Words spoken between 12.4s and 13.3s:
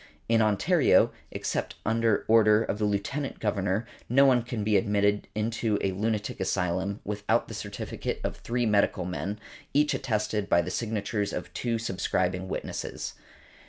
witnesses.